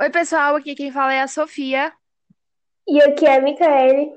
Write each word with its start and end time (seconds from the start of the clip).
Oi, 0.00 0.08
pessoal, 0.08 0.56
aqui 0.56 0.74
quem 0.74 0.90
fala 0.90 1.12
é 1.12 1.20
a 1.20 1.28
Sofia. 1.28 1.92
E 2.88 3.02
aqui 3.02 3.26
é 3.26 3.36
a 3.36 3.42
Micaele. 3.42 4.10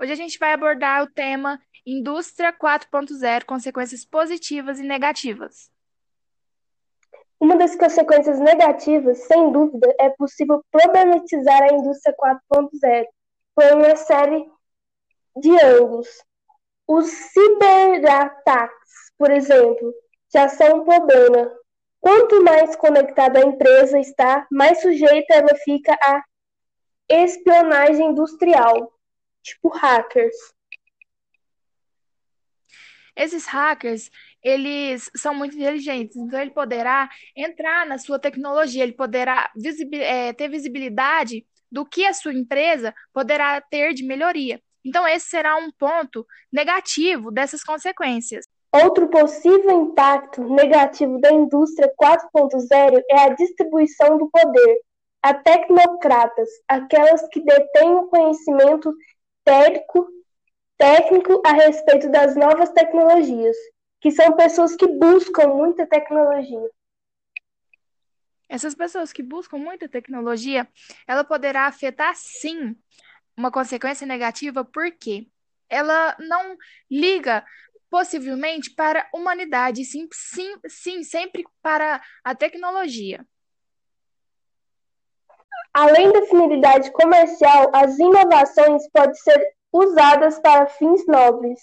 Hoje 0.00 0.12
a 0.12 0.14
gente 0.14 0.38
vai 0.38 0.52
abordar 0.52 1.02
o 1.02 1.10
tema 1.10 1.60
Indústria 1.84 2.52
4.0, 2.52 3.44
consequências 3.44 4.04
positivas 4.04 4.78
e 4.78 4.84
negativas. 4.84 5.68
Uma 7.40 7.56
das 7.56 7.74
consequências 7.74 8.38
negativas, 8.38 9.18
sem 9.26 9.50
dúvida, 9.50 9.92
é 9.98 10.10
possível 10.10 10.64
problematizar 10.70 11.60
a 11.60 11.72
indústria 11.72 12.14
4.0 12.16 13.04
por 13.56 13.72
uma 13.72 13.96
série 13.96 14.48
de 15.38 15.60
ângulos. 15.60 16.06
Os 16.86 17.08
ciberataques, 17.08 19.12
por 19.18 19.32
exemplo, 19.32 19.92
já 20.32 20.48
são 20.48 20.82
um 20.82 20.84
problema. 20.84 21.50
Quanto 22.00 22.42
mais 22.42 22.76
conectada 22.76 23.40
a 23.40 23.46
empresa 23.46 23.98
está, 23.98 24.46
mais 24.50 24.80
sujeita 24.80 25.34
ela 25.34 25.54
fica 25.64 25.96
à 26.00 26.22
espionagem 27.08 28.10
industrial, 28.10 28.92
tipo 29.42 29.68
hackers. 29.68 30.36
Esses 33.16 33.46
hackers, 33.46 34.10
eles 34.42 35.10
são 35.16 35.34
muito 35.34 35.56
inteligentes, 35.56 36.16
então 36.16 36.40
ele 36.40 36.52
poderá 36.52 37.10
entrar 37.34 37.84
na 37.84 37.98
sua 37.98 38.18
tecnologia, 38.18 38.84
ele 38.84 38.92
poderá 38.92 39.50
visibil 39.56 40.00
é, 40.00 40.32
ter 40.32 40.48
visibilidade 40.48 41.44
do 41.70 41.84
que 41.84 42.06
a 42.06 42.14
sua 42.14 42.32
empresa 42.32 42.94
poderá 43.12 43.60
ter 43.60 43.92
de 43.92 44.04
melhoria. 44.04 44.62
Então, 44.84 45.06
esse 45.06 45.28
será 45.28 45.56
um 45.56 45.70
ponto 45.72 46.24
negativo 46.52 47.30
dessas 47.32 47.62
consequências. 47.62 48.46
Outro 48.72 49.08
possível 49.08 49.70
impacto 49.82 50.42
negativo 50.42 51.18
da 51.20 51.32
indústria 51.32 51.90
4.0 51.96 53.02
é 53.10 53.20
a 53.20 53.28
distribuição 53.30 54.18
do 54.18 54.28
poder 54.30 54.80
a 55.22 55.34
tecnocratas, 55.34 56.48
aquelas 56.68 57.26
que 57.28 57.40
detêm 57.40 57.94
o 57.94 58.06
conhecimento 58.06 58.94
técnico, 59.44 60.08
técnico 60.76 61.42
a 61.44 61.52
respeito 61.52 62.08
das 62.10 62.36
novas 62.36 62.70
tecnologias, 62.70 63.56
que 64.00 64.10
são 64.10 64.36
pessoas 64.36 64.76
que 64.76 64.86
buscam 64.86 65.48
muita 65.48 65.86
tecnologia. 65.86 66.70
Essas 68.48 68.74
pessoas 68.74 69.12
que 69.12 69.22
buscam 69.22 69.58
muita 69.58 69.88
tecnologia, 69.88 70.68
ela 71.06 71.24
poderá 71.24 71.66
afetar 71.66 72.14
sim 72.14 72.76
uma 73.36 73.50
consequência 73.50 74.06
negativa, 74.06 74.64
porque 74.64 75.28
ela 75.68 76.16
não 76.18 76.56
liga 76.90 77.44
possivelmente 77.90 78.74
para 78.74 79.00
a 79.00 79.16
humanidade, 79.16 79.84
sim, 79.84 80.08
sim, 80.12 80.54
sim, 80.66 81.02
sempre 81.02 81.44
para 81.62 82.00
a 82.22 82.34
tecnologia. 82.34 83.24
Além 85.72 86.12
da 86.12 86.22
finalidade 86.22 86.90
comercial, 86.92 87.70
as 87.74 87.98
inovações 87.98 88.88
podem 88.90 89.14
ser 89.14 89.54
usadas 89.72 90.38
para 90.40 90.66
fins 90.66 91.06
nobres, 91.06 91.60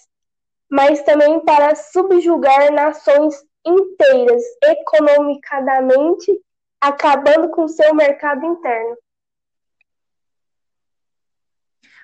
mas 0.69 1.01
também 1.03 1.39
para 1.43 1.75
subjugar 1.75 2.71
nações 2.71 3.35
inteiras 3.65 4.43
economicamente, 4.63 6.39
acabando 6.79 7.49
com 7.49 7.67
seu 7.67 7.93
mercado 7.93 8.45
interno. 8.45 8.97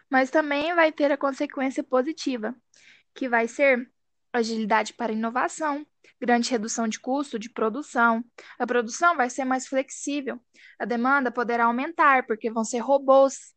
Mas 0.09 0.29
também 0.29 0.73
vai 0.75 0.91
ter 0.91 1.11
a 1.11 1.17
consequência 1.17 1.83
positiva, 1.83 2.53
que 3.13 3.29
vai 3.29 3.47
ser 3.47 3.89
agilidade 4.33 4.93
para 4.93 5.11
inovação, 5.11 5.85
grande 6.19 6.49
redução 6.49 6.87
de 6.87 6.99
custo 6.99 7.39
de 7.39 7.49
produção. 7.49 8.23
A 8.59 8.65
produção 8.65 9.15
vai 9.15 9.29
ser 9.29 9.45
mais 9.45 9.67
flexível. 9.67 10.39
A 10.79 10.85
demanda 10.85 11.31
poderá 11.31 11.65
aumentar, 11.65 12.25
porque 12.25 12.51
vão 12.51 12.63
ser 12.63 12.79
robôs. 12.79 13.53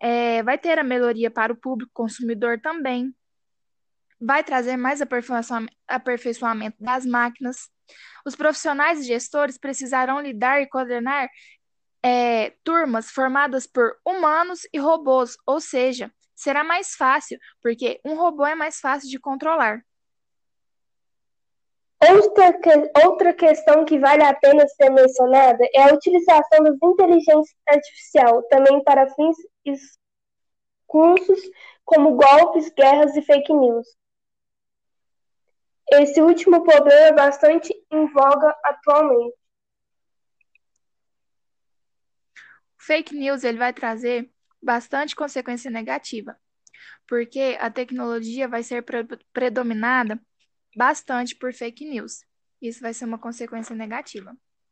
É, 0.00 0.42
vai 0.42 0.58
ter 0.58 0.78
a 0.78 0.84
melhoria 0.84 1.30
para 1.30 1.52
o 1.52 1.56
público 1.56 1.90
consumidor 1.92 2.60
também. 2.60 3.14
Vai 4.20 4.44
trazer 4.44 4.76
mais 4.76 5.00
aperfeiçoamento 5.88 6.76
das 6.80 7.04
máquinas. 7.04 7.68
Os 8.24 8.34
profissionais 8.34 9.00
e 9.00 9.04
gestores 9.04 9.58
precisarão 9.58 10.20
lidar 10.20 10.62
e 10.62 10.68
coordenar 10.68 11.28
é, 12.02 12.50
turmas 12.62 13.10
formadas 13.10 13.66
por 13.66 13.96
humanos 14.04 14.66
e 14.72 14.78
robôs, 14.78 15.36
ou 15.46 15.58
seja, 15.60 16.12
será 16.34 16.62
mais 16.62 16.94
fácil, 16.94 17.38
porque 17.62 18.00
um 18.04 18.14
robô 18.14 18.44
é 18.44 18.54
mais 18.54 18.78
fácil 18.78 19.08
de 19.08 19.18
controlar. 19.18 19.82
Outra, 22.10 22.52
que, 22.52 22.70
outra 23.06 23.32
questão 23.32 23.84
que 23.84 23.98
vale 23.98 24.22
a 24.22 24.34
pena 24.34 24.66
ser 24.68 24.90
mencionada 24.90 25.64
é 25.72 25.82
a 25.82 25.94
utilização 25.94 26.64
da 26.64 26.70
inteligência 26.82 27.56
artificial, 27.68 28.42
também 28.48 28.82
para 28.82 29.08
fins 29.14 29.36
cursos 30.86 31.40
como 31.84 32.16
golpes, 32.16 32.70
guerras 32.70 33.16
e 33.16 33.22
fake 33.22 33.52
news. 33.52 33.86
Esse 35.92 36.20
último 36.20 36.62
problema 36.64 37.06
é 37.06 37.12
bastante 37.12 37.72
em 37.92 38.06
voga 38.06 38.54
atualmente. 38.64 39.36
Fake 42.78 43.14
news 43.14 43.44
ele 43.44 43.58
vai 43.58 43.72
trazer 43.72 44.30
bastante 44.62 45.14
consequência 45.14 45.70
negativa, 45.70 46.36
porque 47.08 47.56
a 47.60 47.70
tecnologia 47.70 48.48
vai 48.48 48.62
ser 48.62 48.84
predominada 49.32 50.20
bastante 50.76 51.34
por 51.34 51.52
fake 51.52 51.84
news. 51.84 52.24
Isso 52.60 52.80
vai 52.80 52.94
ser 52.94 53.04
uma 53.04 53.18
consequência 53.18 53.74
negativa. 53.74 54.36